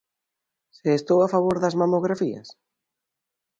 [0.77, 2.47] Se estou a favor das mamografías?